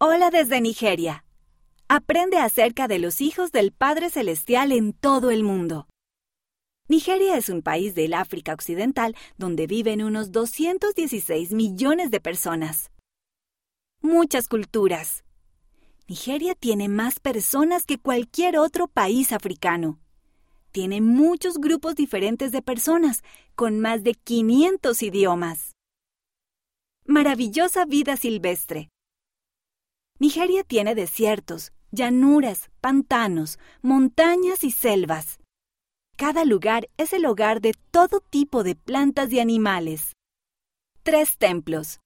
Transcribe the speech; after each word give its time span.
Hola 0.00 0.30
desde 0.30 0.60
Nigeria. 0.60 1.24
Aprende 1.88 2.36
acerca 2.36 2.86
de 2.86 3.00
los 3.00 3.20
hijos 3.20 3.50
del 3.50 3.72
Padre 3.72 4.10
Celestial 4.10 4.70
en 4.70 4.92
todo 4.92 5.32
el 5.32 5.42
mundo. 5.42 5.88
Nigeria 6.86 7.36
es 7.36 7.48
un 7.48 7.62
país 7.62 7.96
del 7.96 8.14
África 8.14 8.52
Occidental 8.52 9.16
donde 9.38 9.66
viven 9.66 10.04
unos 10.04 10.30
216 10.30 11.50
millones 11.50 12.12
de 12.12 12.20
personas. 12.20 12.92
Muchas 14.00 14.46
culturas. 14.46 15.24
Nigeria 16.06 16.54
tiene 16.54 16.88
más 16.88 17.18
personas 17.18 17.84
que 17.84 17.98
cualquier 17.98 18.56
otro 18.56 18.86
país 18.86 19.32
africano. 19.32 19.98
Tiene 20.70 21.00
muchos 21.00 21.58
grupos 21.58 21.96
diferentes 21.96 22.52
de 22.52 22.62
personas, 22.62 23.24
con 23.56 23.80
más 23.80 24.04
de 24.04 24.14
500 24.14 25.02
idiomas. 25.02 25.72
Maravillosa 27.04 27.84
vida 27.84 28.16
silvestre. 28.16 28.90
Nigeria 30.20 30.64
tiene 30.64 30.96
desiertos, 30.96 31.72
llanuras, 31.92 32.70
pantanos, 32.80 33.58
montañas 33.82 34.64
y 34.64 34.72
selvas. 34.72 35.38
Cada 36.16 36.44
lugar 36.44 36.88
es 36.96 37.12
el 37.12 37.24
hogar 37.24 37.60
de 37.60 37.74
todo 37.92 38.20
tipo 38.20 38.64
de 38.64 38.74
plantas 38.74 39.32
y 39.32 39.38
animales. 39.38 40.16
Tres 41.04 41.38
templos. 41.38 42.00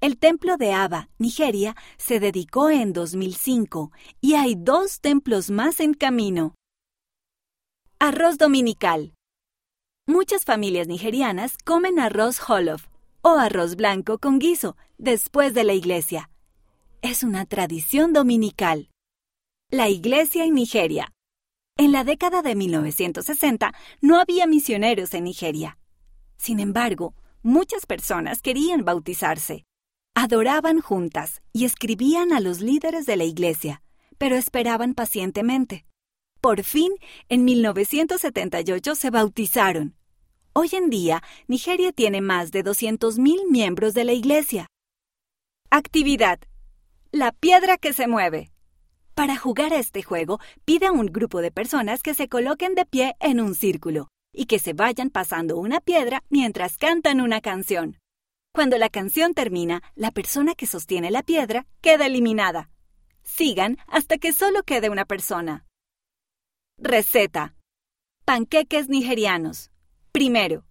El 0.00 0.18
templo 0.18 0.56
de 0.56 0.72
Aba, 0.72 1.08
Nigeria, 1.18 1.74
se 1.96 2.20
dedicó 2.20 2.70
en 2.70 2.92
2005 2.92 3.90
y 4.20 4.34
hay 4.34 4.54
dos 4.56 5.00
templos 5.00 5.50
más 5.50 5.80
en 5.80 5.94
camino. 5.94 6.54
Arroz 7.98 8.38
dominical. 8.38 9.14
Muchas 10.06 10.44
familias 10.44 10.86
nigerianas 10.86 11.56
comen 11.64 11.98
arroz 11.98 12.38
jollof 12.38 12.86
o 13.22 13.30
arroz 13.30 13.74
blanco 13.74 14.18
con 14.18 14.38
guiso 14.38 14.76
después 14.98 15.54
de 15.54 15.64
la 15.64 15.74
iglesia 15.74 16.31
es 17.02 17.24
una 17.24 17.44
tradición 17.46 18.12
dominical. 18.12 18.88
La 19.70 19.88
Iglesia 19.88 20.44
en 20.44 20.54
Nigeria. 20.54 21.12
En 21.76 21.90
la 21.90 22.04
década 22.04 22.42
de 22.42 22.54
1960 22.54 23.74
no 24.00 24.20
había 24.20 24.46
misioneros 24.46 25.12
en 25.14 25.24
Nigeria. 25.24 25.78
Sin 26.38 26.60
embargo, 26.60 27.14
muchas 27.42 27.86
personas 27.86 28.40
querían 28.40 28.84
bautizarse. 28.84 29.64
Adoraban 30.14 30.80
juntas 30.80 31.42
y 31.52 31.64
escribían 31.64 32.32
a 32.32 32.38
los 32.38 32.60
líderes 32.60 33.04
de 33.04 33.16
la 33.16 33.24
Iglesia, 33.24 33.82
pero 34.16 34.36
esperaban 34.36 34.94
pacientemente. 34.94 35.84
Por 36.40 36.62
fin, 36.62 36.92
en 37.28 37.44
1978 37.44 38.94
se 38.94 39.10
bautizaron. 39.10 39.96
Hoy 40.52 40.70
en 40.72 40.88
día, 40.88 41.22
Nigeria 41.48 41.92
tiene 41.92 42.20
más 42.20 42.52
de 42.52 42.62
200.000 42.62 43.50
miembros 43.50 43.94
de 43.94 44.04
la 44.04 44.12
Iglesia. 44.12 44.66
Actividad. 45.70 46.38
La 47.14 47.30
piedra 47.30 47.76
que 47.76 47.92
se 47.92 48.06
mueve. 48.08 48.54
Para 49.14 49.36
jugar 49.36 49.74
a 49.74 49.78
este 49.78 50.02
juego, 50.02 50.40
pide 50.64 50.86
a 50.86 50.92
un 50.92 51.04
grupo 51.04 51.42
de 51.42 51.50
personas 51.50 52.02
que 52.02 52.14
se 52.14 52.26
coloquen 52.26 52.74
de 52.74 52.86
pie 52.86 53.16
en 53.20 53.38
un 53.38 53.54
círculo 53.54 54.08
y 54.32 54.46
que 54.46 54.58
se 54.58 54.72
vayan 54.72 55.10
pasando 55.10 55.58
una 55.58 55.80
piedra 55.80 56.24
mientras 56.30 56.78
cantan 56.78 57.20
una 57.20 57.42
canción. 57.42 57.98
Cuando 58.54 58.78
la 58.78 58.88
canción 58.88 59.34
termina, 59.34 59.82
la 59.94 60.10
persona 60.10 60.54
que 60.54 60.64
sostiene 60.64 61.10
la 61.10 61.22
piedra 61.22 61.66
queda 61.82 62.06
eliminada. 62.06 62.70
Sigan 63.24 63.76
hasta 63.88 64.16
que 64.16 64.32
solo 64.32 64.62
quede 64.62 64.88
una 64.88 65.04
persona. 65.04 65.66
Receta. 66.78 67.54
Panqueques 68.24 68.88
nigerianos. 68.88 69.70
Primero, 70.12 70.64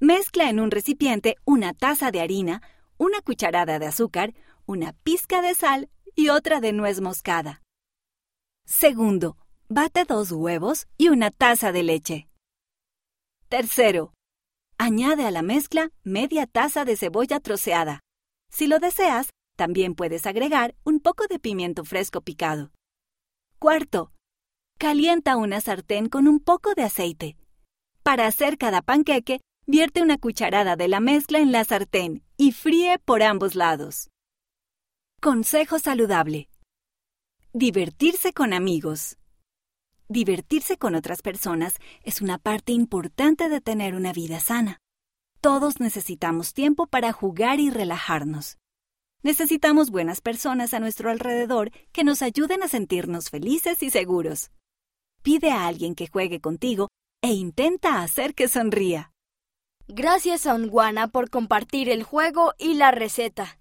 mezcla 0.00 0.50
en 0.50 0.60
un 0.60 0.70
recipiente 0.70 1.36
una 1.46 1.72
taza 1.72 2.10
de 2.10 2.20
harina, 2.20 2.60
una 2.98 3.22
cucharada 3.22 3.78
de 3.78 3.86
azúcar, 3.86 4.34
una 4.66 4.92
pizca 4.92 5.42
de 5.42 5.54
sal 5.54 5.90
y 6.14 6.28
otra 6.28 6.60
de 6.60 6.72
nuez 6.72 7.00
moscada. 7.00 7.62
Segundo, 8.64 9.36
bate 9.68 10.04
dos 10.04 10.32
huevos 10.32 10.86
y 10.96 11.08
una 11.08 11.30
taza 11.30 11.72
de 11.72 11.82
leche. 11.82 12.28
Tercero, 13.48 14.14
añade 14.78 15.26
a 15.26 15.30
la 15.30 15.42
mezcla 15.42 15.90
media 16.04 16.46
taza 16.46 16.84
de 16.84 16.96
cebolla 16.96 17.40
troceada. 17.40 18.00
Si 18.50 18.66
lo 18.66 18.78
deseas, 18.78 19.30
también 19.56 19.94
puedes 19.94 20.26
agregar 20.26 20.74
un 20.84 21.00
poco 21.00 21.26
de 21.26 21.38
pimiento 21.38 21.84
fresco 21.84 22.20
picado. 22.20 22.70
Cuarto, 23.58 24.12
calienta 24.78 25.36
una 25.36 25.60
sartén 25.60 26.08
con 26.08 26.26
un 26.28 26.40
poco 26.40 26.74
de 26.74 26.82
aceite. 26.82 27.36
Para 28.02 28.26
hacer 28.26 28.58
cada 28.58 28.82
panqueque, 28.82 29.40
vierte 29.66 30.02
una 30.02 30.18
cucharada 30.18 30.76
de 30.76 30.88
la 30.88 31.00
mezcla 31.00 31.38
en 31.38 31.52
la 31.52 31.64
sartén 31.64 32.24
y 32.36 32.52
fríe 32.52 32.98
por 32.98 33.22
ambos 33.22 33.54
lados. 33.54 34.11
Consejo 35.24 35.78
saludable. 35.78 36.48
Divertirse 37.52 38.32
con 38.32 38.52
amigos. 38.52 39.18
Divertirse 40.08 40.78
con 40.78 40.96
otras 40.96 41.22
personas 41.22 41.76
es 42.02 42.22
una 42.22 42.38
parte 42.38 42.72
importante 42.72 43.48
de 43.48 43.60
tener 43.60 43.94
una 43.94 44.12
vida 44.12 44.40
sana. 44.40 44.80
Todos 45.40 45.78
necesitamos 45.78 46.54
tiempo 46.54 46.88
para 46.88 47.12
jugar 47.12 47.60
y 47.60 47.70
relajarnos. 47.70 48.58
Necesitamos 49.22 49.92
buenas 49.92 50.20
personas 50.20 50.74
a 50.74 50.80
nuestro 50.80 51.08
alrededor 51.08 51.70
que 51.92 52.02
nos 52.02 52.20
ayuden 52.20 52.64
a 52.64 52.68
sentirnos 52.68 53.30
felices 53.30 53.80
y 53.84 53.90
seguros. 53.90 54.50
Pide 55.22 55.52
a 55.52 55.68
alguien 55.68 55.94
que 55.94 56.08
juegue 56.08 56.40
contigo 56.40 56.88
e 57.22 57.28
intenta 57.28 58.02
hacer 58.02 58.34
que 58.34 58.48
sonría. 58.48 59.12
Gracias 59.86 60.48
a 60.48 60.56
Unguana 60.56 61.06
por 61.06 61.30
compartir 61.30 61.90
el 61.90 62.02
juego 62.02 62.54
y 62.58 62.74
la 62.74 62.90
receta. 62.90 63.56